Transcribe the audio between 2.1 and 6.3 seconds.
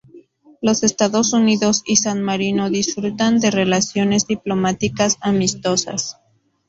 Marino disfrutan de relaciones diplomáticas amistosas.